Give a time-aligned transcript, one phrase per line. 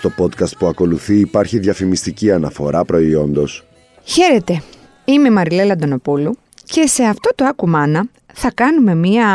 [0.00, 3.66] Στο podcast που ακολουθεί υπάρχει διαφημιστική αναφορά προϊόντος.
[4.04, 4.62] Χαίρετε,
[5.04, 9.26] είμαι η Μαριλέλα Αντωνοπούλου και σε αυτό το Ακουμάνα θα κάνουμε μία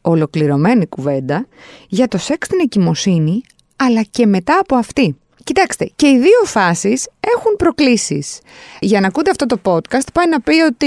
[0.00, 1.46] ολοκληρωμένη κουβέντα
[1.88, 3.42] για το σεξ στην εγκυμοσύνη
[3.76, 5.16] αλλά και μετά από αυτή.
[5.44, 8.40] Κοιτάξτε, και οι δύο φάσεις έχουν προκλήσεις.
[8.80, 10.86] Για να ακούτε αυτό το podcast πάει να πει ότι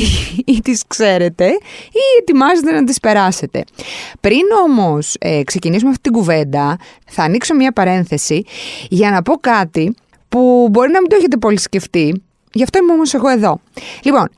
[0.54, 1.46] ή τις ξέρετε
[1.92, 3.64] ή ετοιμάζετε να τις περάσετε.
[4.20, 6.76] Πριν όμως ε, ξεκινήσουμε αυτή την κουβέντα,
[7.06, 8.44] θα ανοίξω μια παρένθεση
[8.88, 9.94] για να πω κάτι
[10.28, 13.60] που μπορεί να μην το έχετε πολύ σκεφτεί, γι' αυτό είμαι όμως εγώ εδώ.
[14.02, 14.28] Λοιπόν,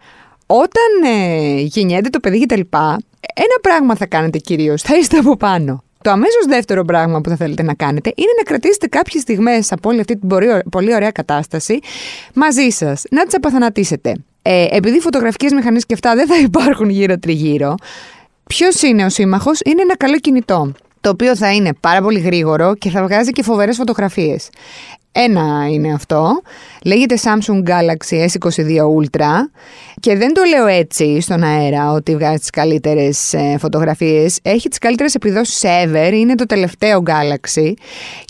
[0.47, 2.99] όταν ε, γεννιέται το παιδί και τα λοιπά,
[3.35, 5.85] ένα πράγμα θα κάνετε κυρίως, θα είστε από πάνω.
[6.03, 9.89] Το αμέσως δεύτερο πράγμα που θα θέλετε να κάνετε είναι να κρατήσετε κάποιες στιγμές από
[9.89, 10.29] όλη αυτή την
[10.71, 11.79] πολύ ωραία κατάσταση
[12.35, 14.15] μαζί σας, να τις απαθανατήσετε.
[14.43, 17.75] Ε, επειδή φωτογραφικές μηχανές και αυτά δεν θα υπάρχουν γύρω-τριγύρω,
[18.47, 20.73] ποιος είναι ο σύμμαχος, είναι ένα καλό κινητό.
[21.01, 24.49] Το οποίο θα είναι πάρα πολύ γρήγορο και θα βγάζει και φοβερές φωτογραφίες.
[25.13, 26.41] Ένα είναι αυτό.
[26.85, 29.31] Λέγεται Samsung Galaxy S22 Ultra
[30.01, 34.39] και δεν το λέω έτσι στον αέρα ότι βγάζει τις καλύτερες ε, φωτογραφίες.
[34.43, 37.73] Έχει τις καλύτερες επιδόσεις ever, είναι το τελευταίο Galaxy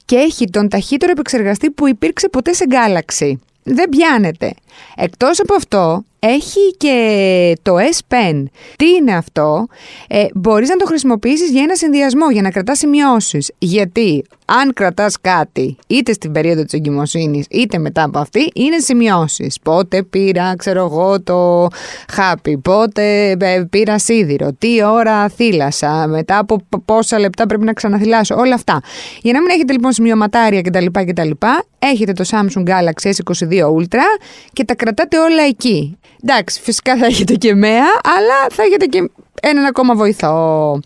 [0.05, 3.33] και έχει τον ταχύτερο επεξεργαστή που υπήρξε ποτέ σε Galaxy.
[3.62, 4.55] Δεν πιάνεται.
[4.97, 8.45] Εκτός από αυτό, έχει και το S Pen.
[8.77, 9.67] Τι είναι αυτό;
[10.09, 13.53] Ε, μπορείς να το χρησιμοποιήσεις για ένα συνδυασμό, για να κρατάς σημειώσεις.
[13.59, 19.59] Γιατί αν κρατάς κάτι, είτε στην περίοδο της εγκυμοσύνης, είτε μετά από αυτή, είναι σημειώσεις.
[19.62, 21.69] Πότε πήρα, ξέρω εγώ, το
[22.12, 28.34] χάπι, πότε ε, πήρα σίδηρο, τι ώρα θύλασα, μετά από πόσα λεπτά πρέπει να ξαναθυλάσω,
[28.34, 28.81] όλα αυτά.
[29.23, 30.87] Για να μην έχετε λοιπόν σημειωματάρια κτλ.
[30.93, 31.31] κτλ
[31.79, 34.05] έχετε το Samsung Galaxy S22 Ultra
[34.53, 35.99] και τα κρατάτε όλα εκεί.
[36.22, 39.10] Εντάξει, φυσικά θα έχετε και μέα, αλλά θα έχετε και
[39.42, 40.81] έναν ακόμα βοηθό.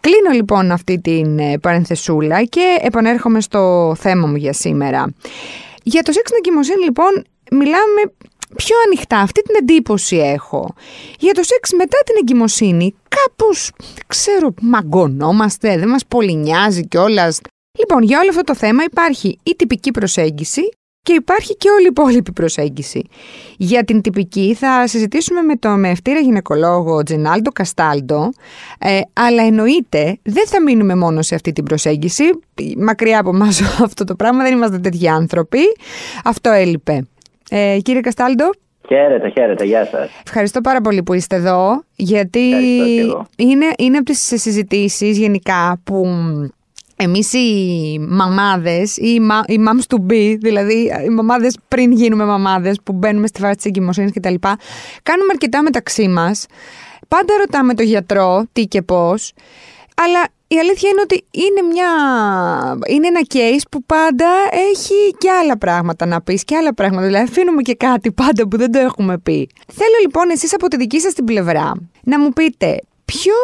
[0.00, 5.14] Κλείνω λοιπόν αυτή την ε, παρενθεσούλα και επανέρχομαι στο θέμα μου για σήμερα.
[5.82, 8.12] Για το σεξ εγκυμοσύνη λοιπόν μιλάμε
[8.56, 10.74] πιο ανοιχτά, αυτή την εντύπωση έχω.
[11.18, 13.70] Για το σεξ μετά την εγκυμοσύνη κάπως,
[14.06, 17.40] ξέρω, μαγκωνόμαστε, δεν μας πολύ νοιάζει κιόλας.
[17.78, 20.68] Λοιπόν, για όλο αυτό το θέμα υπάρχει η τυπική προσέγγιση
[21.08, 23.08] και υπάρχει και όλη η υπόλοιπη προσέγγιση.
[23.56, 28.30] Για την τυπική θα συζητήσουμε με τον μευτήρα γυναικολόγο Τζενάλντο Καστάλντο,
[28.78, 32.24] ε, αλλά εννοείται δεν θα μείνουμε μόνο σε αυτή την προσέγγιση.
[32.78, 35.58] Μακριά από εμάς αυτό το πράγμα, δεν είμαστε τέτοιοι άνθρωποι.
[36.24, 37.06] Αυτό έλειπε.
[37.50, 38.50] Ε, κύριε Καστάλντο;
[38.88, 40.10] Χαίρετε, χαίρετε, γεια σας.
[40.24, 42.40] Ευχαριστώ πάρα πολύ που είστε εδώ, γιατί
[43.36, 46.06] είναι, είναι από τις συζητήσεις γενικά που
[47.00, 49.08] εμείς οι μαμάδες ή
[49.46, 53.64] οι moms to be, δηλαδή οι μαμάδες πριν γίνουμε μαμάδες που μπαίνουμε στη φάση της
[53.64, 54.34] εγκυμοσύνης κτλ.
[55.02, 56.46] Κάνουμε αρκετά μεταξύ μας.
[57.08, 59.32] Πάντα ρωτάμε τον γιατρό τι και πώς.
[59.94, 61.88] Αλλά η αλήθεια είναι ότι είναι, μια...
[62.88, 64.26] είναι ένα case που πάντα
[64.70, 67.06] έχει και άλλα πράγματα να πεις και άλλα πράγματα.
[67.06, 69.48] Δηλαδή αφήνουμε και κάτι πάντα που δεν το έχουμε πει.
[69.72, 71.72] Θέλω λοιπόν εσείς από τη δική σας την πλευρά
[72.02, 72.78] να μου πείτε
[73.12, 73.34] Ποιο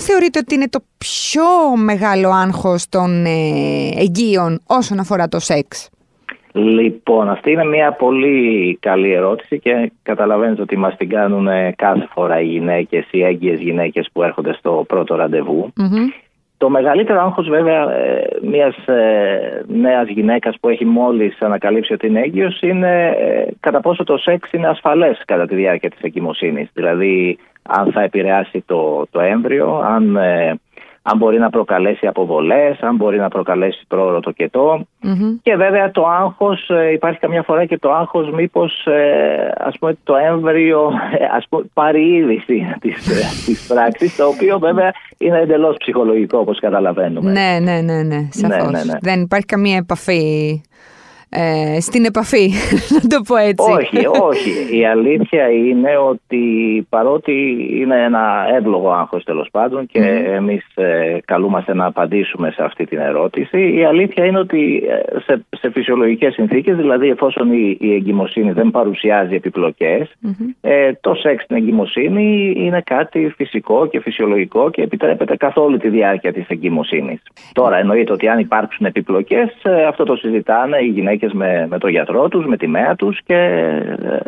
[0.00, 3.30] θεωρείτε ότι είναι το πιο μεγάλο άγχος των ε,
[3.96, 5.90] εγγύων όσον αφορά το σεξ;
[6.52, 12.40] Λοιπόν, αυτή είναι μια πολύ καλή ερώτηση και καταλαβαίνετε ότι μας την κάνουν κάθε φορά
[12.40, 15.28] οι γυναίκες, οι έγκυες γυναίκες που έρχονται στο πρώτο
[16.56, 22.20] Το μεγαλύτερο άγχος βέβαια ε, μιας ε, νέας γυναίκας που έχει μόλις ανακαλύψει ότι είναι
[22.20, 23.16] έγκυος είναι
[23.60, 26.68] κατά πόσο το σεξ είναι ασφαλές κατά τη διάρκεια της εγκυμοσύνης.
[26.72, 27.38] Δηλαδή
[27.70, 30.54] αν θα επηρεάσει το, το έμβριο, αν, ε,
[31.02, 34.86] αν μπορεί να προκαλέσει αποβολές, αν μπορεί να προκαλέσει πρόωρο το κετο
[35.42, 39.96] Και βέβαια το άγχος, ε, υπάρχει καμιά φορά και το άγχος μήπως ε, ας πούμε,
[40.04, 40.92] το έμβριο
[41.36, 43.04] ας πούμε, πάρει είδηση της,
[43.44, 47.30] της πράξης, το οποίο βέβαια είναι εντελώς ψυχολογικό όπως καταλαβαίνουμε.
[47.30, 48.70] Ναι, ναι, ναι, ναι, σαφώς.
[48.70, 48.98] Ναι, ναι, ναι.
[49.00, 50.60] Δεν υπάρχει καμία επαφή
[51.30, 52.50] ε, στην επαφή,
[52.94, 53.72] να το πω έτσι.
[53.72, 54.78] Όχι, όχι.
[54.78, 56.42] Η αλήθεια είναι ότι
[56.88, 60.32] παρότι είναι ένα εύλογο άγχος τέλος πάντων και mm.
[60.36, 65.44] εμείς ε, καλούμαστε να απαντήσουμε σε αυτή την ερώτηση, η αλήθεια είναι ότι ε, σε,
[65.50, 69.40] σε φυσιολογικές συνθήκες, δηλαδή εφόσον η, η εγκυμοσύνη δεν παρουσιάζει
[70.60, 75.88] ε, το σεξ στην εγκυμοσύνη είναι κάτι φυσικό και φυσιολογικό και επιτρέπεται καθ' όλη τη
[75.88, 77.22] διάρκεια της εγκυμοσύνης.
[77.52, 81.90] Τώρα εννοείται ότι αν υπάρξουν επιπλοκές, ε, αυτό το συζητάνε οι γυναίκες με, με τον
[81.90, 84.20] γιατρό τους, με τη μέα τους και ε,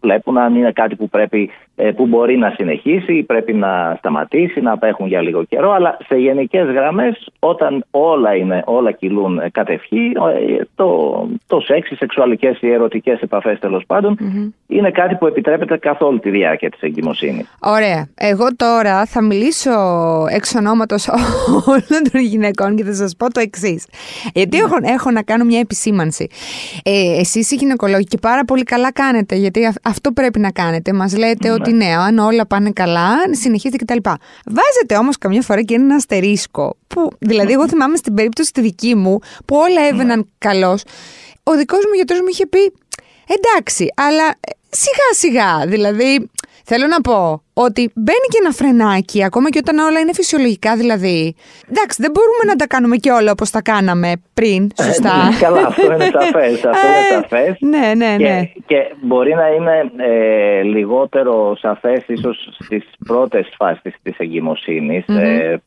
[0.00, 1.63] βλέπουν αν είναι κάτι που πρέπει ε,
[1.96, 6.66] που μπορεί να συνεχίσει, πρέπει να σταματήσει, να απέχουν για λίγο καιρό, αλλά σε γενικές
[6.66, 10.12] γραμμές όταν όλα, είναι, όλα κυλούν κατευχή,
[10.58, 10.88] ε, το,
[11.46, 13.84] το σεξ, οι σεξουαλικές ή ερωτικές επαφές τέλος
[14.66, 17.56] είναι κάτι που επιτρέπεται καθ' όλη τη διάρκεια της εγκυμοσύνης.
[17.60, 18.08] Ωραία.
[18.14, 19.70] Εγώ τώρα θα μιλήσω
[20.30, 21.08] εξ ονόματος
[21.72, 23.86] όλων των γυναικών και θα σας πω το εξής.
[24.34, 26.26] Γιατί έχω, έχω να κάνω μια επισήμανση.
[26.84, 30.92] Ε, εσείς οι γυναικολόγοι και πάρα πολύ καλά κάνετε, γιατί αυτό πρέπει να κάνετε.
[30.92, 34.10] Μας λέτε ότι ναι, αν όλα πάνε καλά, συνεχίζετε κτλ.
[34.44, 36.76] Βάζετε όμως καμιά φορά και ένα αστερίσκο.
[36.86, 40.24] Που, δηλαδή, εγώ θυμάμαι στην περίπτωση τη δική μου, που όλα έβαιναν ναι.
[40.38, 40.82] καλώς.
[41.42, 42.72] Ο δικός μου γιατρός μου είχε πει
[43.26, 45.66] εντάξει, αλλά ε, σιγά σιγά.
[45.66, 46.30] Δηλαδή,
[46.64, 51.34] θέλω να πω ότι μπαίνει και ένα φρενάκι, ακόμα και όταν όλα είναι φυσιολογικά δηλαδή.
[51.70, 55.16] Εντάξει, δεν μπορούμε να τα κάνουμε και όλα όπως τα κάναμε πριν, ε, σωστά.
[55.16, 56.64] Ναι, καλά, αυτό είναι σαφές.
[56.64, 57.56] Αυτό είναι ε, σαφές.
[57.60, 58.50] Ναι, ναι, ναι.
[58.66, 65.04] Και, μπορεί να είναι ε, λιγότερο σαφές ίσως στις πρώτες φάσεις της εγκυμοσυνης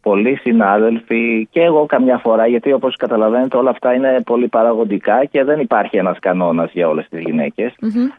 [0.02, 5.44] πολλοί συνάδελφοι και εγώ καμιά φορά, γιατί όπως καταλαβαίνετε όλα αυτά είναι πολύ παραγωγικά και
[5.44, 7.74] δεν υπάρχει ένας κανόνας για όλες τις γυναίκες.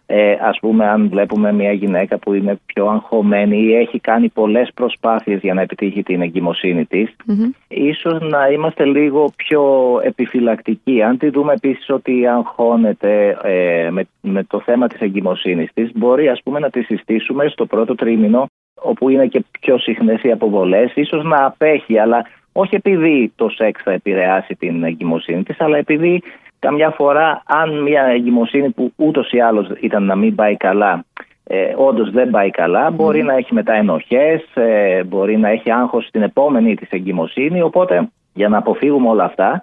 [0.06, 4.70] Ε, ας πούμε αν βλέπουμε μια γυναίκα που είναι πιο αγχωμένη ή έχει κάνει πολλές
[4.74, 7.32] προσπάθειες για να επιτύχει την εγκυμοσύνη της, mm
[7.68, 9.62] ίσως να είμαστε λίγο πιο
[10.02, 11.02] επιφυλακτικοί.
[11.02, 16.28] Αν τη δούμε επίσης ότι αγχώνεται ε, με, με το θέμα της εγκυμοσύνης της, μπορεί
[16.28, 18.46] ας πούμε να τη συστήσουμε στο πρώτο τρίμηνο,
[18.82, 23.82] όπου είναι και πιο συχνές οι αποβολές, ίσως να απέχει, αλλά όχι επειδή το σεξ
[23.82, 26.22] θα επηρεάσει την εγκυμοσύνη της, αλλά επειδή
[26.58, 31.04] καμιά φορά αν μια εγκυμοσύνη που ούτως ή άλλως ήταν να μην πάει καλά
[31.50, 36.06] ε, όντως δεν πάει καλά, μπορεί να έχει μετά ενοχές, ε, μπορεί να έχει άγχος
[36.06, 37.62] στην επόμενη της εγκυμοσύνη.
[37.62, 39.62] Οπότε για να αποφύγουμε όλα αυτά,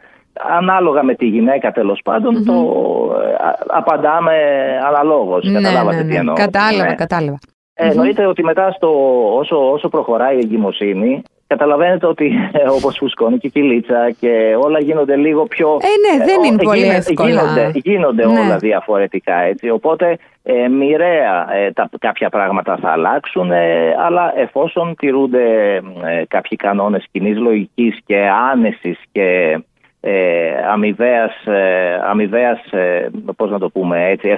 [0.57, 2.11] ανάλογα με τη γυναίκα τέλος το
[3.21, 3.35] ε,
[3.67, 4.33] απαντάμε
[4.87, 5.43] αναλόγως.
[5.43, 6.09] Ναι, Καταλάβατε ναι, ναι.
[6.09, 6.35] τι εννοώ.
[6.35, 6.95] Κατάλαβα, ναι.
[6.95, 7.37] κατάλαβα.
[7.73, 8.89] εννοείται ότι μετά στο,
[9.37, 14.79] όσο, όσο προχωράει η εγκυμοσύνη, καταλαβαίνετε ότι ε, όπως φουσκώνει και η κυλίτσα και όλα
[14.79, 15.79] γίνονται λίγο πιο.
[15.81, 17.29] Ε, ναι, δεν είναι πολύ εύκολα.
[17.29, 18.39] Γίνονται, γίνονται ναι.
[18.39, 19.69] όλα διαφορετικά έτσι.
[19.69, 25.75] Οπότε ε, μοιραία ε, τα, κάποια πράγματα θα αλλάξουν, ε, αλλά εφόσον τηρούνται
[26.05, 29.59] ε, κάποιοι κανόνες κοινής λογικής και άνεσης και
[30.01, 31.33] ε, αμοιβαίας,
[32.09, 32.59] αμοιβαίας
[33.35, 34.37] πώς να το πούμε έτσι,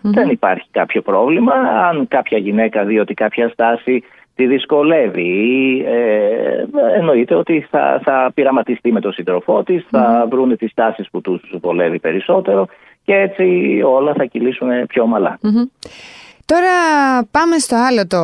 [0.00, 1.52] δεν υπάρχει κάποιο πρόβλημα.
[1.88, 4.04] Αν κάποια γυναίκα δει ότι κάποια στάση
[4.40, 5.84] τη δυσκολεύει.
[5.86, 6.64] Ε,
[6.98, 11.42] εννοείται ότι θα, θα πειραματιστεί με τον σύντροφό της, θα βρουν τις τάσεις που τους
[11.60, 12.66] βολεύει περισσότερο
[13.02, 13.44] και έτσι
[13.84, 15.38] όλα θα κυλήσουν πιο ομαλα
[16.46, 16.72] Τώρα
[17.30, 18.22] πάμε στο άλλο το,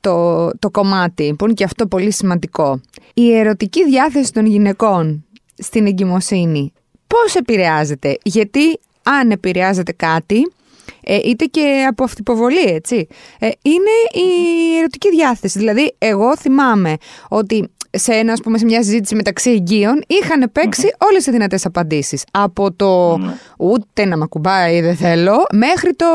[0.00, 2.80] το, το κομμάτι που είναι και αυτό πολύ σημαντικό.
[3.14, 5.24] Η ερωτική διάθεση των γυναικών
[5.58, 6.72] στην εγκυμοσύνη
[7.06, 8.78] πώς επηρεάζεται, γιατί
[9.20, 10.52] αν επηρεάζεται κάτι
[11.00, 13.06] ε, είτε και από αυτοποβολή, έτσι.
[13.38, 15.58] Ε, είναι η ερωτική διάθεση.
[15.58, 16.96] Δηλαδή, εγώ θυμάμαι
[17.28, 21.06] ότι σε, ένα, ας πούμε, σε μια συζήτηση μεταξύ εγγύων είχαν παίξει mm-hmm.
[21.08, 22.24] όλες τις δυνατές απαντήσεις.
[22.30, 23.20] Από το
[23.58, 26.06] ούτε να με ακουμπάει δεν θέλω, μέχρι το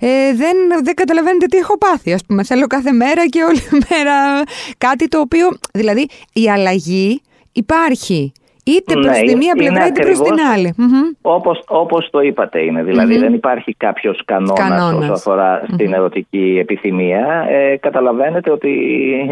[0.00, 2.12] ε, δεν, δεν καταλαβαίνετε τι έχω πάθει.
[2.12, 4.42] Ας πούμε, θέλω κάθε μέρα και όλη μέρα
[4.78, 7.22] κάτι το οποίο, δηλαδή η αλλαγή
[7.52, 8.32] υπάρχει.
[8.64, 10.74] Είτε προς ναι, τη μία πλευρά είτε προς την άλλη.
[11.22, 12.82] Όπως, όπως το είπατε είναι.
[12.82, 17.46] Δηλαδή δεν υπάρχει κάποιος κανόνας, όσο αφορά στην ερωτική επιθυμία.
[17.48, 18.70] Ε, καταλαβαίνετε ότι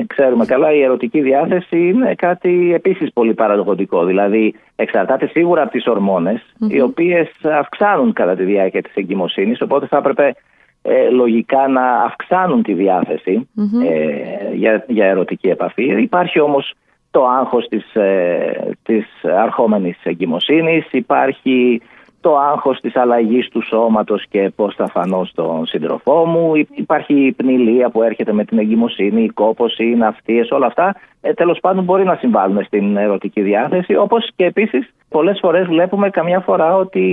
[0.06, 4.05] ξέρουμε καλά η ερωτική διάθεση είναι κάτι επίσης πολύ παραδοχοντικό.
[4.05, 9.87] Δηλαδή εξαρτάται σίγουρα από τις ορμονες οι οποίες αυξάνουν κατά τη διάρκεια της εγκυμοσύνης οπότε
[9.87, 10.34] θα έπρεπε
[10.82, 13.49] ε, λογικά να αυξάνουν τη διαθεση
[13.89, 16.03] ε, για, για ερωτική επαφή.
[16.03, 16.75] Υπάρχει όμως
[17.10, 21.81] το άγχος της, ε, της αρχόμενης εγκυμοσύνης, υπάρχει
[22.20, 27.32] το άγχος της αλλαγής του σώματος και πώς θα φανώ στον σύντροφό μου, υπάρχει η
[27.32, 31.84] πνηλία που έρχεται με την εγκυμοσύνη, η κόπωση, οι ναυτίες, όλα αυτά ε, τέλος πάντων
[31.84, 37.05] μπορεί να συμβάλλουν στην ερωτική διάθεση, όπως και επίσης πολλές φορές βλέπουμε καμιά φορά ότι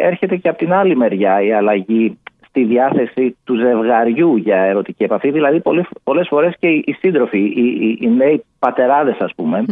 [0.00, 2.18] έρχεται και από την άλλη μεριά η αλλαγή
[2.56, 5.30] τη διάθεση του ζευγαριού για ερωτική επαφή.
[5.30, 5.62] Δηλαδή
[6.02, 9.64] πολλές φορές και οι σύντροφοι, οι, οι, νέοι πατεράδες ας πουμε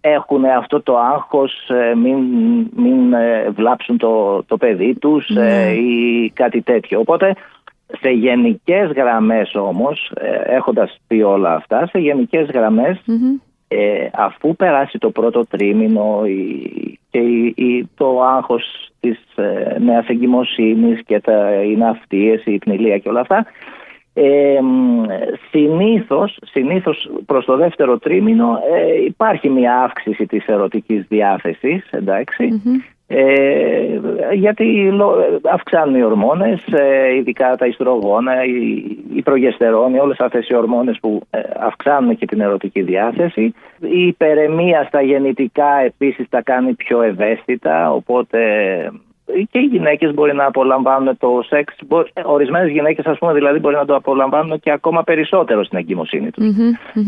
[0.00, 2.18] έχουν αυτό το άγχος ε, μην,
[2.76, 7.00] μην ε, βλάψουν το, το παιδί τους ε, ή κάτι τέτοιο.
[7.00, 7.34] Οπότε
[8.00, 10.12] σε γενικές γραμμές όμως,
[10.46, 12.48] έχοντας πει όλα αυτά, σε γενικές
[14.12, 16.22] αφού περάσει το πρώτο τρίμηνο
[17.10, 17.18] και
[17.54, 23.20] η, το άγχος της ε, νέας εγκυμοσύνης και τα, οι ναυτίες, η πνηλία και όλα
[23.20, 23.46] αυτά
[24.14, 24.58] ε,
[25.50, 31.90] συνήθως, συνήθως προς το δεύτερο τρίμηνο ε, υπάρχει μια αύξηση της ερωτικής διάθεσης
[33.12, 34.00] Ε,
[34.32, 34.92] γιατί
[35.52, 41.22] αυξάνουν οι ορμόνες, ε, ειδικά τα ιστρογόνα, η, η προγεστερόνη, όλες αυτές οι ορμόνες που
[41.30, 43.54] ε, αυξάνουν και την ερωτική διάθεση.
[43.80, 48.38] Η υπερεμία στα γεννητικά επίσης τα κάνει πιο ευαίσθητα, οπότε
[49.50, 51.76] και οι γυναίκες μπορεί να απολαμβάνουν το σεξ.
[52.24, 56.44] Ορισμένες γυναίκες, ας πούμε, δηλαδή μπορεί να το απολαμβάνουν και ακόμα περισσότερο στην εγκυμοσύνη τους.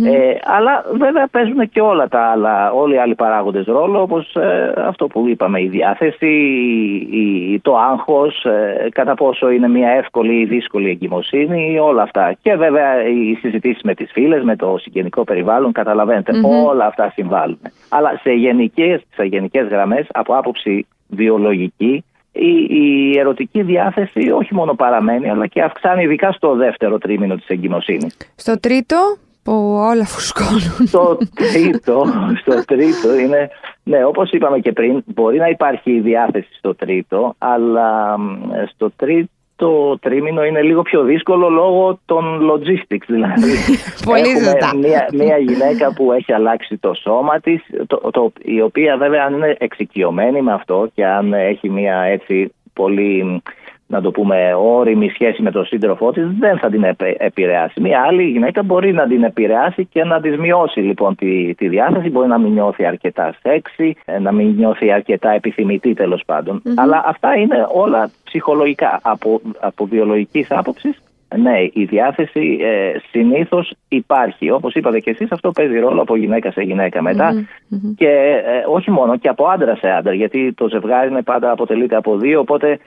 [0.04, 4.72] Ε, αλλά βέβαια παίζουν και όλα τα άλλα, όλοι οι άλλοι παράγοντες ρόλο, όπως ε,
[4.86, 6.26] αυτό που είπαμε, η διάθεση,
[7.10, 12.36] η, το άγχος, ε, κατά πόσο είναι μια εύκολη ή δύσκολη εγκυμοσύνη, όλα αυτά.
[12.42, 15.72] Και βέβαια οι συζητήσεις με τις φίλες, με το συγγενικό περιβάλλον,
[16.66, 17.58] όλα αυτά συμβάλλουν.
[17.88, 25.30] Αλλά σε γενικές γενικές γραμμές, από άποψη βιολογική, η, η ερωτική διάθεση όχι μόνο παραμένει
[25.30, 28.16] αλλά και αυξάνει ειδικά στο δεύτερο τρίμηνο της εγκυμοσύνης.
[28.34, 28.96] Στο τρίτο
[29.42, 29.52] που
[29.90, 30.86] όλα φουσκώνουν.
[30.86, 32.04] Στο τρίτο,
[32.40, 33.50] στο τρίτο είναι,
[33.82, 38.16] ναι όπως είπαμε και πριν μπορεί να υπάρχει η διάθεση στο τρίτο αλλά
[38.74, 43.52] στο τρίτο το τρίμηνο είναι λίγο πιο δύσκολο λόγω των logistics δηλαδή.
[44.10, 44.28] Πολύ
[44.78, 49.34] Μια, μια γυναίκα που έχει αλλάξει το σώμα της, το, το, η οποία βέβαια αν
[49.34, 53.42] είναι εξοικειωμένη με αυτό και αν έχει μια έτσι πολύ
[53.92, 56.84] να το πούμε, όρημη σχέση με τον σύντροφό της, δεν θα την
[57.16, 57.80] επηρεάσει.
[57.80, 62.10] Μια άλλη γυναίκα μπορεί να την επηρεάσει και να της μειώσει λοιπόν τη, τη διάθεση.
[62.10, 66.22] Μπορεί να μην νιώθει αρκετά σεξy, ε, να μην νιώθει αρκετά επιθυμητή τέλος
[66.76, 69.00] Αλλά αυτά είναι όλα ψυχολογικά.
[69.02, 71.02] Από, από βιολογικής άποψης,
[71.36, 74.50] ναι, η διάθεση ε, συνήθως υπάρχει.
[74.50, 77.46] Όπως είπατε και εσείς, αυτό παίζει ρόλο από γυναίκα σε γυναίκα μετα
[77.96, 81.96] Και ε, όχι μόνο, και από άντρα σε άντρα, γιατί το ζευγάρι είναι πάντα αποτελείται
[81.96, 82.40] από δύο.
[82.40, 82.78] Οπότε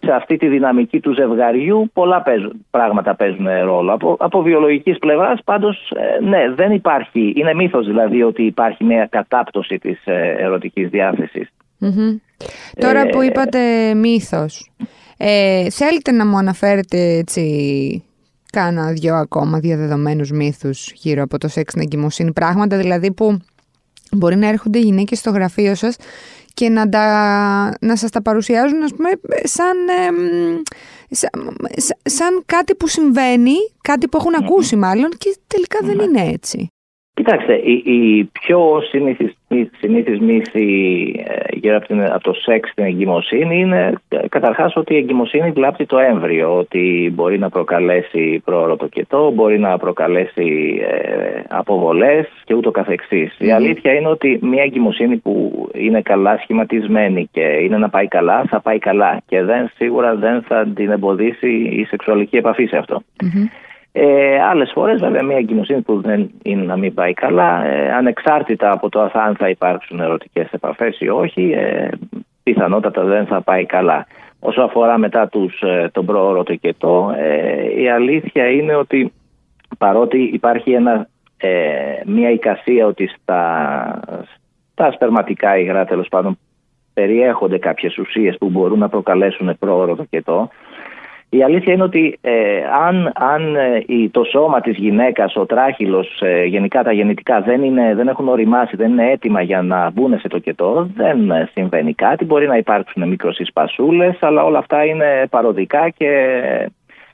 [0.00, 2.22] σε αυτή τη δυναμική του ζευγαριού πολλά
[2.70, 3.92] πράγματα παίζουν ρόλο.
[3.92, 9.06] Από, από βιολογικής πλευράς πάντως ε, ναι δεν υπάρχει, είναι μύθος δηλαδή ότι υπάρχει μια
[9.10, 10.90] κατάπτωση της ε, ερωτικής
[12.80, 14.70] Τώρα που ε, είπατε μύθος,
[15.16, 18.04] ε, θέλετε να μου αναφέρετε έτσι
[18.52, 23.38] κάνα δυο ακόμα διαδεδομένους μύθους γύρω από το σεξ εγκυμοσύνη, πράγματα δηλαδή που
[24.12, 25.96] μπορεί να έρχονται οι γυναίκες στο γραφείο σας
[26.56, 27.06] και να, τα,
[27.80, 29.10] να σας τα παρουσιάζουν ας πούμε,
[29.42, 29.76] σαν,
[32.02, 36.68] σαν, κάτι που συμβαίνει, κάτι που έχουν ακούσει μάλλον και τελικά δεν είναι έτσι.
[37.16, 39.32] Κοιτάξτε, η, πιο συνήθις,
[39.78, 40.64] συνήθις μύθη
[41.26, 45.50] ε, γύρω από, την, από το σεξ στην εγκυμοσύνη είναι ε, καταρχάς ότι η εγκυμοσύνη
[45.50, 52.26] βλάπτει το έμβριο, ότι μπορεί να προκαλέσει πρόωρο το κετό, μπορεί να προκαλέσει ε, αποβολές
[52.44, 52.70] και ούτω
[53.38, 58.44] Η αλήθεια είναι ότι μια εγκυμοσύνη που είναι καλά σχηματισμένη και είναι να πάει καλά,
[58.48, 63.02] θα πάει καλά και δεν, σίγουρα δεν θα την εμποδίσει η σεξουαλική επαφή σε αυτό.
[63.98, 68.72] Ε, άλλες φορές βέβαια μια εγκυμοσύνη που δεν είναι να μην πάει καλά ε, ανεξάρτητα
[68.72, 71.88] από το αν θα υπάρξουν ερωτικές επαφές ή όχι ε,
[72.42, 74.06] πιθανότατα δεν θα πάει καλά.
[74.40, 76.42] Όσο αφορά μετά τους, ε, τον πρόωρο
[76.78, 79.12] το ε, η αλήθεια είναι ότι
[79.78, 81.50] παρότι υπάρχει ένα, ε,
[82.06, 84.00] μια εικασία ότι στα,
[84.72, 86.38] στα σπερματικά υγρά τέλος πάντων
[86.94, 90.48] περιέχονται κάποιες ουσίες που μπορούν να προκαλέσουν πρόωρο το
[91.36, 92.32] η αλήθεια είναι ότι ε,
[92.86, 97.94] αν, αν ε, το σώμα της γυναίκας, ο τράχυλος, ε, γενικά τα γεννητικά δεν, είναι,
[97.94, 101.18] δεν έχουν οριμάσει, δεν είναι έτοιμα για να μπουν σε το κετό, δεν
[101.52, 102.24] συμβαίνει κάτι.
[102.24, 106.10] Μπορεί να υπάρξουν μικροσυσπασούλες, αλλά όλα αυτά είναι παροδικά και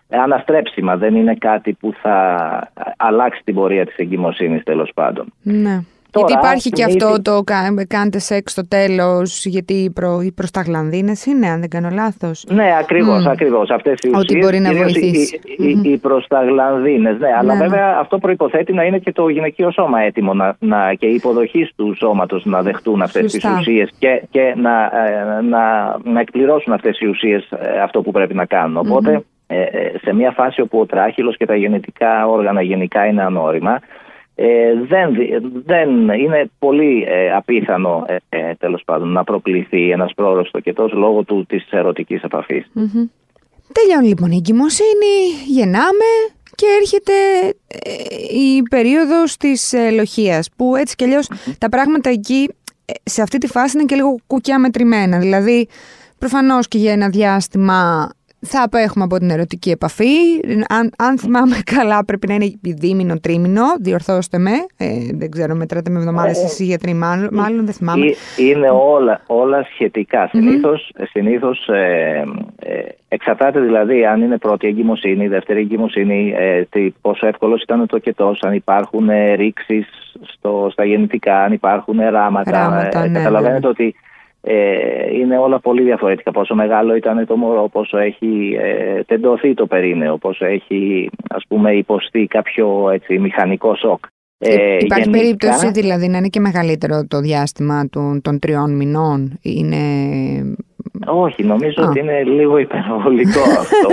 [0.09, 0.97] αναστρέψιμα.
[0.97, 5.33] Δεν είναι κάτι που θα αλλάξει την πορεία της εγκυμοσύνης τέλος πάντων.
[5.43, 5.81] Ναι.
[6.14, 7.42] Γιατί υπάρχει και αυτό το
[7.88, 12.45] κάντε σεξ στο τέλος, γιατί οι, προ, οι προσταγλανδίνες είναι, αν δεν κάνω λάθος.
[12.49, 13.31] Ναι, ακριβώς, mm.
[13.31, 13.71] ακριβώς.
[13.71, 15.33] Αυτές οι Ότι μπορεί να βοηθήσεις.
[15.33, 17.61] Οι, οι, οι προσταγλανδίνες, ναι, αλλά ναι.
[17.61, 21.73] βέβαια αυτό προποθέτει να είναι και το γυναικείο σώμα έτοιμο να, να, και οι υποδοχή
[21.76, 27.00] του σώματος να δεχτούν αυτές τις ουσίες και, και να, ε, να, να εκπληρώσουν αυτές
[27.00, 28.76] οι ουσίες ε, αυτό που πρέπει να κάνουν.
[28.76, 29.64] Οπότε, ε,
[30.02, 33.81] σε μια φάση όπου ο τράχυλος και τα γενετικά όργανα γενικά είναι ανώριμα,
[34.35, 35.17] ε, δεν,
[35.65, 40.93] δεν είναι πολύ ε, απίθανο ε, ε, τέλος πάντων να προκληθεί ένας πρόωρος στο κετός
[40.93, 42.71] λόγω του, της ερωτικής επαφής.
[42.75, 43.09] Mm-hmm.
[43.73, 45.15] Τελειώνει λοιπόν η εγκυμοσύνη,
[45.47, 46.11] γεννάμε
[46.55, 47.12] και έρχεται
[48.33, 52.49] η περίοδος της λοχίας που έτσι κι αλλιως τα πράγματα εκεί
[53.03, 55.19] σε αυτή τη φάση είναι και λίγο κουκιά μετρημένα.
[55.19, 55.69] Δηλαδή
[56.19, 58.11] προφανώς και για ένα διάστημα
[58.47, 60.15] θα απέχουμε από την ερωτική επαφή.
[60.69, 63.63] Αν, αν θυμάμαι καλά, πρέπει να είναι δίμηνο, τρίμηνο.
[63.81, 64.51] Διορθώστε με.
[64.77, 68.07] Ε, δεν ξέρω, μετράτε με εβδομάδες ε, εσύ γιατροί, μάλλον, μάλλον δεν θυμάμαι.
[68.07, 70.31] Ε, είναι όλα, όλα σχετικά.
[71.13, 72.25] Συνήθως, ε,
[72.59, 76.65] ε, εξαρτάται δηλαδή αν είναι πρώτη εγκυμοσύνη, δεύτερη εγκυμοσύνη, ε,
[77.01, 79.87] πόσο εύκολος ήταν το κετό, αν υπάρχουν ε, ρήξεις
[80.73, 82.51] στα γεννητικά, αν υπάρχουν ράματα.
[82.51, 83.95] ράματα ναι, καταλαβαίνετε ότι
[84.45, 86.31] Ε, είναι όλα πολύ διαφορετικά.
[86.31, 91.73] Πόσο μεγάλο ήταν το μωρό, πόσο έχει ε, τεντωθεί το περίνεο, πόσο έχει ας πούμε
[91.73, 94.05] υποστεί κάποιο έτσι, μηχανικό σοκ.
[94.39, 95.19] Ε, Υπάρχει γενικά...
[95.19, 99.39] περίπτωση δηλαδή να είναι και μεγαλύτερο το διάστημα των, των τριών μηνών.
[99.43, 99.77] Είναι
[101.07, 103.89] όχι, νομίζω ότι είναι λίγο υπερβολικό αυτό.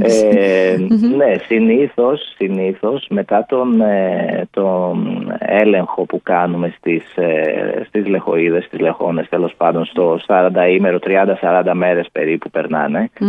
[0.00, 0.76] ε,
[1.16, 8.80] ναι, συνήθως, συνήθως μετά τον, ε, τον έλεγχο που κάνουμε στις, ε, στις λεχοείδες, στις
[8.80, 12.50] λεχόνες τέλος πάντων στο 40 ημέρο, 30-40 μέρες περίπου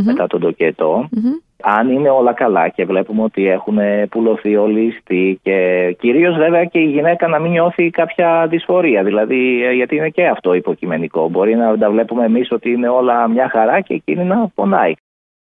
[0.05, 1.09] μετά τον τοκετο
[1.61, 3.77] αν είναι όλα καλά και βλέπουμε ότι έχουν
[4.09, 9.03] πουλωθεί όλοι οι ιστοί και κυρίως βέβαια και η γυναίκα να μην νιώθει κάποια δυσφορία.
[9.03, 11.29] Δηλαδή, ε, γιατί είναι και αυτό υποκειμενικό.
[11.29, 14.93] Μπορεί να τα βλέπουμε εμείς ότι είναι όλα μια χαρά και εκείνη να πονάει.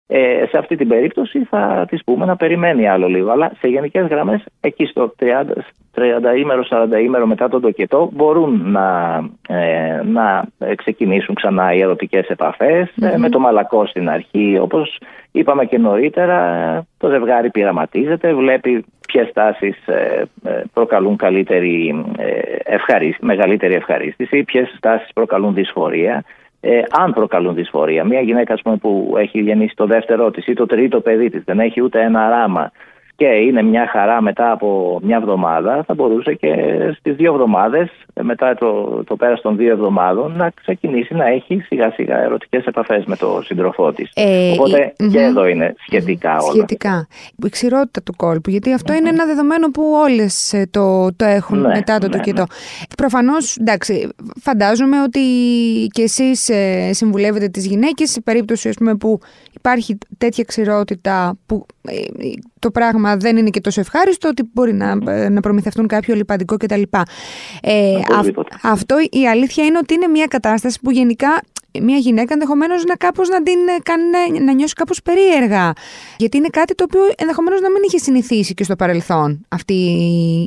[0.08, 3.30] Ε, σε αυτή την περίπτωση θα της πούμε να περιμένει άλλο λίγο.
[3.30, 5.44] Αλλά σε γενικές γραμμές, εκεί στο 30,
[5.96, 12.28] 30 ημέρο, 40 ημέρο μετά τον τοκετό, μπορούν να, ε, να ξεκινήσουν ξανά οι ερωτικές
[12.28, 14.58] επαφές ε, με το μαλακό στην αρχή.
[14.60, 15.00] Όπως
[15.32, 16.40] είπαμε και νωρίτερα,
[16.98, 20.24] το ζευγάρι πειραματίζεται, βλέπει ποιες τάσεις ε,
[20.72, 22.04] προκαλούν καλύτερη,
[23.20, 26.24] μεγαλύτερη ευχαρίστηση, ποιες τάσεις προκαλούν δυσφορία
[26.60, 28.04] ε, αν προκαλούν δυσφορία.
[28.04, 31.60] Μια γυναίκα πούμε, που έχει γεννήσει το δεύτερο της ή το τρίτο παιδί της, δεν
[31.60, 32.70] έχει ούτε ένα ράμα
[33.16, 36.54] και είναι μια χαρά μετά από μια εβδομάδα, θα μπορούσε και
[36.98, 37.88] στις δύο εβδομάδες,
[38.22, 43.04] μετά το, το πέρας των δύο εβδομάδων, να ξεκινήσει να έχει σιγά σιγά ερωτικές επαφές
[43.04, 44.10] με τον σύντροφό της.
[44.14, 46.52] Ε, Οπότε ε, και εδώ είναι σχετικά όλα.
[46.52, 47.06] Σχετικά.
[47.44, 51.68] Η ξηρότητα του κόλπου, γιατί είναι ένα δεδομένο που όλες ε, το, το έχουν ναι,
[51.68, 52.40] μετά το ναι, τοκετό.
[52.40, 52.46] Ναι.
[52.96, 54.08] Προφανώς, εντάξει,
[54.40, 55.20] φαντάζομαι ότι
[55.92, 59.18] και εσείς ε, συμβουλεύετε τις γυναίκες σε περίπτωση πούμε, που
[59.56, 61.66] υπάρχει τέτοια ξηρότητα που
[62.66, 66.56] το πράγμα δεν είναι και τόσο ευχάριστο ότι μπορεί να, ε, να προμηθευτούν κάποιο λιπαντικό
[66.56, 66.82] κτλ.
[67.62, 68.00] Ε,
[68.62, 71.40] αυτό η αλήθεια είναι ότι είναι μια κατάσταση που γενικά
[71.82, 75.72] μια γυναίκα ενδεχομένως να κάπως να την ε, κάνει να, να νιώσει κάπως περίεργα.
[76.16, 79.74] Γιατί είναι κάτι το οποίο ενδεχομένως να μην είχε συνηθίσει και στο παρελθόν αυτή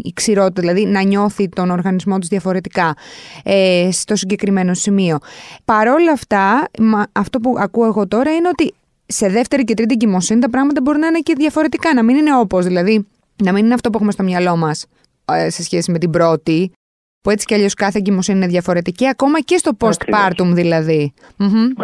[0.04, 2.96] η ξηρότητα, δηλαδή να νιώθει τον οργανισμό της διαφορετικά
[3.44, 5.18] ε, στο συγκεκριμένο σημείο.
[5.66, 6.68] Παρόλα αυτά,
[7.12, 8.74] αυτό που ακούω εγώ τώρα είναι ότι
[9.12, 12.36] σε δεύτερη και τρίτη εγκυμοσύνη τα πράγματα μπορεί να είναι και διαφορετικά, να μην είναι
[12.36, 12.66] όπως.
[12.66, 13.08] Δηλαδή,
[13.44, 14.88] να μην είναι αυτό που έχουμε στο μυαλό μας
[15.32, 16.72] ε, σε σχέση με την πρώτη,
[17.22, 21.14] που έτσι κι αλλιώς κάθε εγκυμοσύνη είναι διαφορετική, ακόμα και στο postpartum δηλαδή.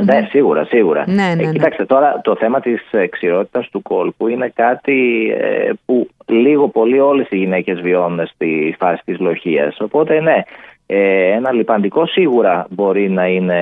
[0.03, 1.03] Ναι, σίγουρα, σίγουρα.
[1.07, 1.51] Ναι, ναι, ε, ναι.
[1.51, 7.27] κοιτάξτε, τώρα το θέμα της ξηρότητα του κόλπου είναι κάτι ε, που λίγο πολύ όλες
[7.29, 9.73] οι γυναίκες βιώνουν στη φάση της λοχεία.
[9.79, 10.41] Οπότε, ναι,
[10.87, 13.61] ε, ένα λιπαντικό σίγουρα μπορεί να, είναι,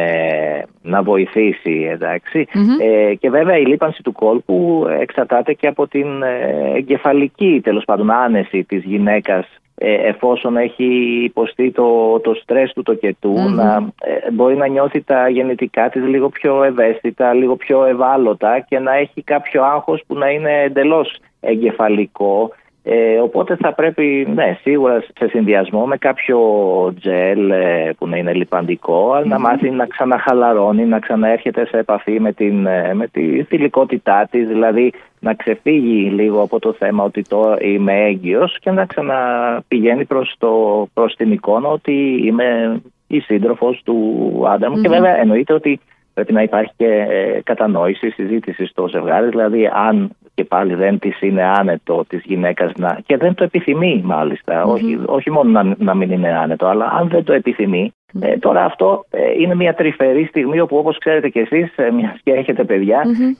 [0.81, 1.97] να βοηθήσει
[2.79, 8.11] ε, και βέβαια η λίπανση του κόλπου εξαρτάται και από την ε, εγκεφαλική τέλος πάντων
[8.11, 10.85] άνεση της γυναίκας ε, εφόσον έχει
[11.23, 13.93] υποστεί το, το στρες του τοκετου να,
[14.31, 19.21] μπορεί να νιώθει τα γεννητικά της λίγο πιο ευαίσθητα, λίγο πιο ευάλωτα και να έχει
[19.23, 22.51] κάποιο άγχος που να είναι εντελώς εγκεφαλικό
[22.85, 26.39] ε, οπότε θα πρέπει, ναι, σίγουρα σε συνδυασμό με κάποιο
[26.99, 32.31] τζελ ε, που να είναι λιπαντικό, να μάθει να ξαναχαλαρώνει, να ξαναέρχεται σε επαφή με,
[32.33, 37.55] την, ε, με τη θηλυκότητά της, δηλαδή να ξεφύγει λίγο από το θέμα ότι το
[37.59, 43.97] είμαι έγκυος και να ξαναπηγαίνει προς, το, προς την εικόνα ότι είμαι η σύντροφος του
[44.47, 44.81] άντρα μου.
[44.81, 45.79] Και βέβαια εννοείται ότι
[46.13, 51.21] πρέπει να υπάρχει και ε, κατανόηση, συζήτηση στο ζευγάρι, δηλαδή αν και πάλι δεν της
[51.21, 52.99] είναι άνετο της γυναίκας να.
[53.05, 54.03] και δεν το επιθυμεί
[54.65, 58.63] όχι, όχι μόνο να, να μην είναι άνετο, αλλά αν δεν το επιθυμεί, ε, τώρα
[58.65, 62.65] αυτό ε, είναι μια τρυφερή στιγμή όπου όπως ξέρετε και εσείς, ε, μιας και έχετε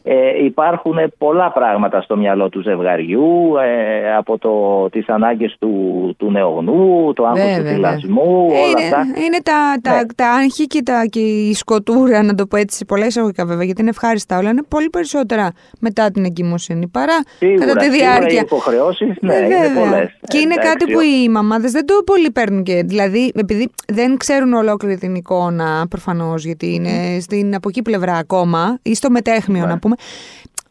[0.03, 5.69] ε, υπάρχουν πολλά πράγματα στο μυαλό του ζευγαριού, ε, από το, τις ανάγκες του,
[6.17, 8.97] του νεογνού, το άγχος του θυλασμού, όλα είναι, αυτά.
[9.25, 10.05] Είναι τα, τα, ναι.
[10.15, 13.63] τα άγχη και, τα, και η σκοτούρα, να το πω έτσι, σε πολλά εισαγωγικά βέβαια,
[13.63, 18.29] γιατί είναι ευχάριστα όλα, είναι πολύ περισσότερα μετά την εγκυμοσύνη παρά σίγουρα, κατά τη διάρκεια.
[18.29, 20.17] Σίγουρα οι υποχρεώσεις, ναι, είναι πολλές.
[20.27, 24.53] Και είναι κάτι που οι μαμάδες δεν το πολύ παίρνουν και, δηλαδή, επειδή δεν ξέρουν
[24.63, 29.80] ολόκληρη την εικόνα προφανώς, γιατί είναι στην από εκεί πλευρά ακόμα, ή στο μετέχνιο να
[29.80, 29.95] πούμε.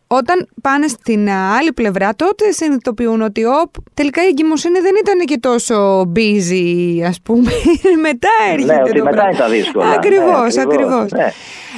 [0.07, 5.39] Όταν πάνε στην άλλη πλευρά, τότε συνειδητοποιούν ότι ο, τελικά η εγκυμοσύνη δεν ήταν και
[5.39, 7.51] τόσο busy, ας πούμε.
[8.09, 9.91] μετά έρχεται ναι, ότι το μετά είναι τα δύσκολα.
[9.91, 11.11] Ακριβώς, ναι, ακριβώς.
[11.11, 11.33] Ναι.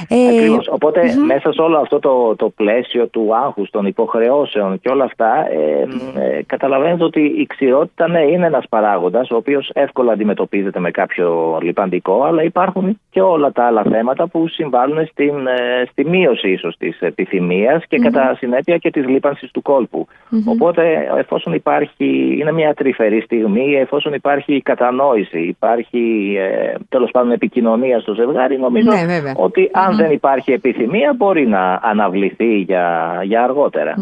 [0.09, 0.69] Ε, ακριβώς.
[0.71, 5.47] Οποτε μέσα σε όλο αυτό το, το πλαίσιο του άγχους, των υποχρεώσεων και όλα αυτά,
[5.51, 5.87] ε,
[6.21, 11.59] ε, καταλαβαίνετε ότι η ξηρότητα ναι, είναι ένας παράγοντας, ο οποίος εύκολα αντιμετωπίζεται με κάποιο
[11.63, 16.77] λιπαντικό, αλλά υπάρχουν και όλα τα άλλα θέματα που συμβάλλουν στην, ε, στη μείωση ίσως
[16.77, 20.07] της επιθυμίας και κατά κατά συνέπεια και της λίπανσης του κόλπου.
[20.47, 20.83] Οπότε
[21.19, 28.15] εφόσον υπάρχει, είναι μια τρυφερή στιγμή, εφόσον υπάρχει κατανόηση, υπάρχει ε, τέλος πάντων επικοινωνία στο
[28.15, 33.95] ζευγάρι, νομίζω ναι, ότι αν δεν υπάρχει επιθυμία μπορεί να αναβληθεί για, για αργότερα.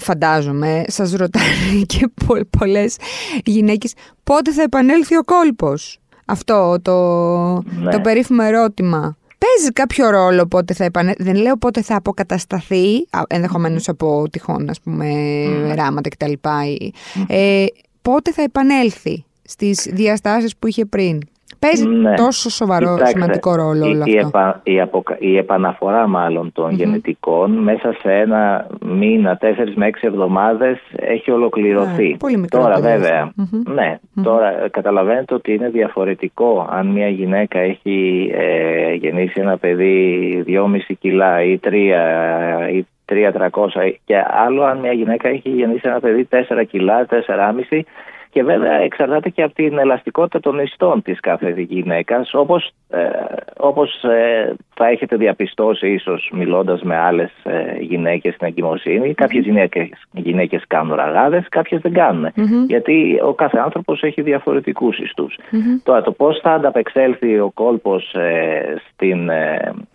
[0.00, 1.46] Φαντάζομαι, σας ρωτάνε
[1.86, 2.10] και
[2.58, 2.96] πολλές
[3.44, 6.96] γυναίκες πότε θα επανέλθει ο κόλπος; Αυτό το,
[7.82, 7.90] ναι.
[7.90, 9.16] το περίφημο ερώτημα.
[9.38, 11.22] Παίζει κάποιο ρόλο πότε θα επανέλθει.
[11.22, 15.06] Δεν λέω πότε θα αποκατασταθεί, ενδεχομένως από τυχόν, ας πούμε,
[15.46, 15.74] mm.
[15.74, 16.32] ράματα κτλ.
[17.26, 17.64] Ε,
[18.02, 21.20] πότε θα επανέλθει στις διαστάσεις που είχε πριν;
[21.58, 22.14] Παίζει ναι.
[22.14, 24.60] τόσο σοβαρό, Κοιτάξτε, σημαντικό ρόλο όλο η, αυτό.
[24.62, 24.80] Η,
[25.18, 32.16] η, επαναφορά μάλλον των γενετικών μέσα σε ένα μήνα, τέσσερις με έξι εβδομάδες έχει ολοκληρωθεί.
[32.18, 32.80] πολύ τώρα
[33.74, 40.94] ναι, τώρα καταλαβαίνετε ότι είναι διαφορετικό αν μια γυναίκα έχει ε, γεννήσει ένα παιδί 2,5
[40.98, 41.72] κιλά ή 3
[42.72, 43.12] ή 3-300
[44.04, 47.06] και άλλο αν μια γυναίκα έχει γεννήσει ένα παιδί 4 κιλά,
[47.70, 47.80] 4,5
[48.38, 53.08] και βέβαια εξαρτάται και από την ελαστικότητα των ιστών της κάθε γυναίκας όπως, ε,
[53.56, 59.14] όπως ε, θα έχετε διαπιστώσει ίσως μιλώντας με άλλες ε, γυναίκες στην εγκυμοσύνη.
[59.14, 62.32] Κάποιες γυναίκες, γυναίκες κάνουν ραγάδες, κάποιες δεν κάνουν.
[62.66, 65.38] Γιατί ο κάθε άνθρωπος έχει διαφορετικούς ιστούς.
[65.82, 69.30] Τώρα το πώς θα ανταπεξέλθει ο κόλπος ε, στην,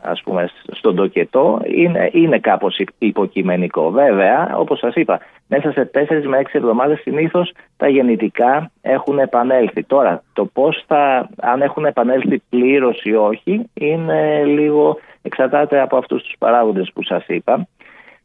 [0.02, 3.92] ας πούμε, στον τοκετό είναι, είναι κάπως υποκειμενικό.
[3.92, 9.84] Βέβαια όπως σας είπα μέσα σε 4 με 6 εβδομάδες συνήθως τα γεννητικά έχουν επανέλθει.
[9.84, 14.73] Τώρα, το πώς θα, αν έχουν επανέλθει πλήρως ή όχι, είναι λίγο,
[15.22, 17.68] εξαρτάται από αυτούς τους παράγοντες που σας είπα.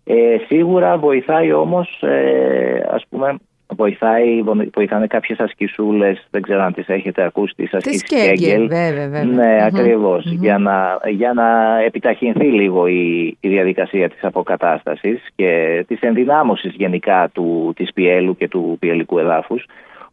[0.05, 3.37] Ε, σίγουρα βοηθάει όμως, ε, ας πούμε,
[3.77, 4.43] βοηθάει,
[4.75, 8.69] βοηθάνε κάποιες ασκησούλες, δεν ξέρω αν τις έχετε ακούσει, τις ασκήσεις Κέγγελ.
[8.69, 9.25] Βέβαια, βέβαια.
[9.25, 16.01] Ναι, ακριβω Για, να, για να επιταχυνθεί λίγο η, η διαδικασία της αποκατάστασης και της
[16.01, 19.67] ενδυνάμωσης γενικά του, της πιέλου και του πιελικού εδάφους.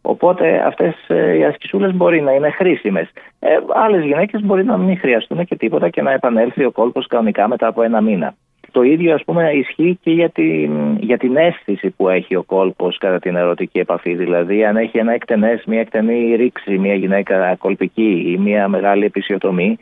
[0.06, 3.10] Οπότε αυτές ε, οι ασκησούλες μπορεί να είναι χρήσιμες.
[3.40, 7.48] Ε, Άλλες γυναίκες μπορεί να μην χρειαστούν και τίποτα και να επανέλθει ο κόλπος κανονικά
[7.48, 8.34] μετά από ένα μήνα.
[8.72, 12.98] Το ίδιο ας πούμε ισχύει και για την, για την αίσθηση που έχει ο κόλπος
[12.98, 14.16] κατά την ερωτική επαφή.
[14.16, 19.78] Δηλαδή αν έχει ένα εκτενές, μια εκτενή ρήξη, μια γυναίκα κολπική ή μια μεγάλη επισιοτομή,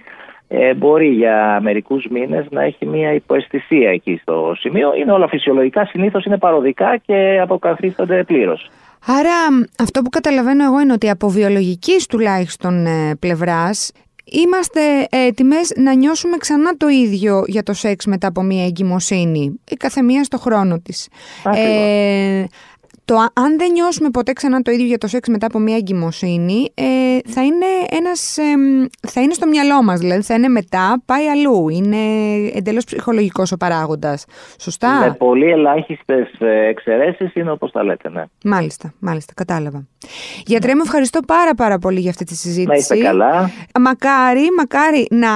[0.47, 4.93] ε, μπορεί για μερικούς μήνες να έχει μια υποαισθησία εκεί στο σημείο.
[4.95, 8.69] Είναι όλα φυσιολογικά, συνήθως είναι παροδικά και αποκαθίστανται πλήρως.
[9.05, 13.91] Άρα αυτό που καταλαβαίνω εγώ είναι ότι από βιολογικής τουλάχιστον ε, πλευράς
[14.25, 19.75] Είμαστε έτοιμες να νιώσουμε ξανά το ίδιο για το σεξ μετά από μια εγκυμοσύνη, η
[19.75, 21.07] καθεμία στο χρόνο της.
[21.55, 22.43] Ε,
[23.05, 26.71] το αν δεν νιώσουμε ποτέ ξανά το ίδιο για το σεξ μετά από μια εγκυμοσύνη,
[26.73, 26.83] ε,
[27.25, 28.37] θα, είναι ένας,
[29.07, 31.69] θα είναι στο μυαλό μας, δηλαδή θα είναι μετά, πάει αλλού.
[31.69, 31.97] Είναι
[32.53, 34.25] εντελώς ψυχολογικός ο παράγοντας.
[34.59, 38.23] Σωστά; Με πολύ ελάχιστες ε, εξαιρέσεις είναι όπως τα λέτε, ναι.
[38.43, 39.87] Μάλιστα, μάλιστα, κατάλαβα.
[40.45, 42.67] Γιατρέ, μου ευχαριστώ πάρα πάρα πολύ για αυτή τη συζήτηση.
[42.67, 43.49] Να είστε καλά.
[43.79, 45.29] Μακάρι, μακάρι να,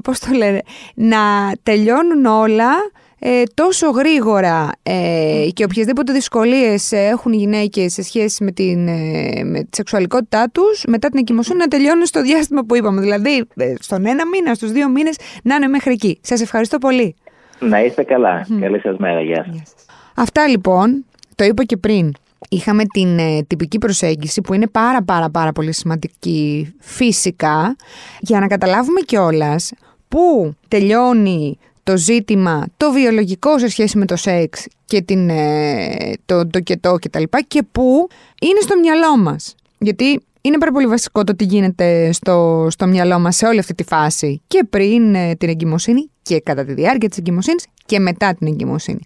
[0.00, 0.62] πώς το λένε,
[0.94, 1.18] να
[1.62, 2.70] τελειώνουν όλα
[3.18, 9.44] ε, τόσο γρήγορα ε, και οποιασδήποτε δυσκολίες έχουν οι γυναίκες σε σχέση με, την, ε,
[9.44, 13.00] με τη σεξουαλικότητά τους μετά την εγκυμοσύνη να τελειώνουν στο διάστημα που είπαμε.
[13.00, 16.18] Δηλαδή ε, στον ένα μήνα, στους δύο μήνες να είναι μέχρι εκεί.
[16.22, 17.16] Σας ευχαριστώ πολύ.
[17.58, 18.46] Να είστε καλά.
[18.60, 19.20] Καλή σας μέρα.
[19.20, 19.74] Γεια σας.
[20.14, 22.12] Αυτά λοιπόν, το είπα και πριν.
[22.48, 27.76] Είχαμε την ε, τυπική προσέγγιση που είναι πάρα πάρα πάρα πολύ σημαντική φυσικά
[28.20, 29.72] για να καταλάβουμε κιόλας
[30.08, 36.46] πού τελειώνει το ζήτημα το βιολογικό σε σχέση με το σεξ και την, ε, το,
[36.46, 38.08] το κετό και τα λοιπά και που
[38.40, 39.54] είναι στο μυαλό μας.
[39.78, 43.74] Γιατί είναι πάρα πολύ βασικό το τι γίνεται στο, στο μυαλό μας σε όλη αυτή
[43.74, 48.34] τη φάση και πριν ε, την εγκυμοσύνη και κατά τη διάρκεια της εγκυμοσύνης και μετά
[48.34, 49.00] την εγκυμοσύνη.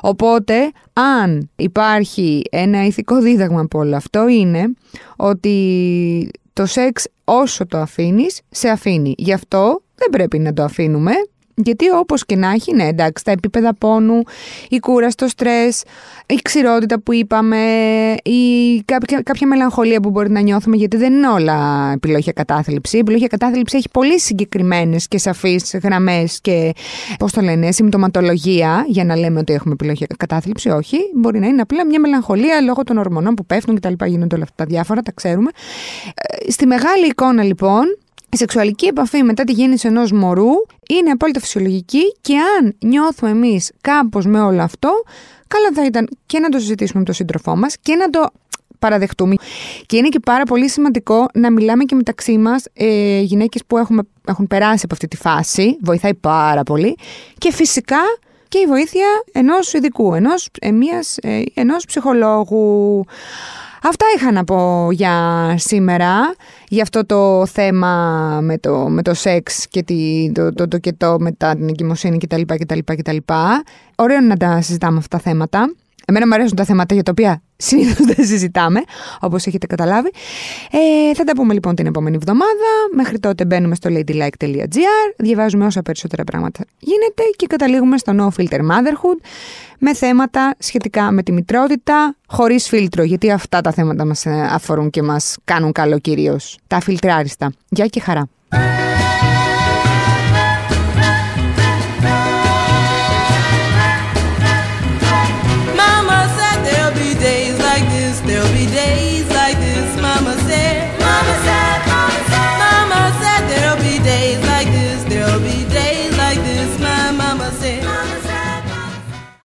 [0.00, 4.64] Οπότε, αν υπάρχει ένα ηθικό δίδαγμα από όλο αυτό είναι
[5.16, 9.14] ότι το σεξ όσο το αφήνεις, σε αφήνει.
[9.18, 11.12] Γι' αυτό δεν πρέπει να το αφήνουμε
[11.54, 14.22] γιατί όπως και να έχει, ναι εντάξει, τα επίπεδα πόνου,
[14.68, 15.82] η κούρα στο στρες,
[16.26, 17.56] η ξηρότητα που είπαμε,
[18.22, 22.96] η κάποια, κάποια μελαγχολία που μπορεί να νιώθουμε, γιατί δεν είναι όλα επιλογή κατάθλιψη.
[22.96, 26.72] Η επιλογή κατάθλιψη έχει πολύ συγκεκριμένες και σαφείς γραμμές και,
[27.18, 30.96] πώς το λένε, συμπτωματολογία, για να λέμε ότι έχουμε επιλογή κατάθλιψη, όχι.
[31.14, 34.04] Μπορεί να είναι απλά μια μελαγχολία λόγω των ορμονών που πέφτουν κτλ.
[34.04, 35.50] Γίνονται όλα αυτά τα διάφορα, τα ξέρουμε.
[36.14, 37.84] Ε, στη μεγάλη εικόνα λοιπόν,
[38.34, 40.50] η σεξουαλική επαφή μετά τη γέννηση ενός μωρού
[40.88, 44.90] είναι απόλυτα φυσιολογική και αν νιώθουμε εμείς κάπως με όλο αυτό,
[45.46, 48.30] καλά θα ήταν και να το συζητήσουμε με τον σύντροφό μας και να το
[48.78, 49.34] παραδεχτούμε.
[49.86, 54.02] Και είναι και πάρα πολύ σημαντικό να μιλάμε και μεταξύ μας ε, γυναίκες που έχουμε,
[54.24, 56.96] έχουν περάσει από αυτή τη φάση, βοηθάει πάρα πολύ
[57.38, 58.00] και φυσικά
[58.48, 63.04] και η βοήθεια ενός ειδικού, ενός, ε, μιας, ε, ενός ψυχολόγου.
[63.86, 65.14] Αυτά είχα να πω για
[65.58, 66.34] σήμερα,
[66.68, 67.92] για αυτό το θέμα
[68.42, 72.40] με το, με το σεξ και τη, το, το, το, το μετά την εγκυμοσύνη κτλ.
[72.46, 73.16] κτλ, κτλ.
[73.96, 75.74] Ωραίο να τα συζητάμε αυτά τα θέματα.
[76.04, 78.82] Εμένα μου αρέσουν τα θέματα για τα οποία συνήθως δεν συζητάμε,
[79.20, 80.10] όπως έχετε καταλάβει.
[80.70, 82.70] Ε, θα τα πούμε λοιπόν την επόμενη εβδομάδα.
[82.94, 88.60] Μέχρι τότε μπαίνουμε στο ladylike.gr, διαβάζουμε όσα περισσότερα πράγματα γίνεται και καταλήγουμε στο No Filter
[88.60, 89.18] Motherhood
[89.78, 94.90] με θέματα σχετικά με τη μητρότητα, χωρίς φίλτρο, γιατί αυτά τα θέματα μας ε, αφορούν
[94.90, 96.58] και μας κάνουν καλό κυρίως.
[96.66, 97.52] Τα φιλτράριστα.
[97.68, 98.28] Γεια και χαρά.